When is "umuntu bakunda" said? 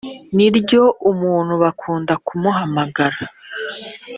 1.11-2.13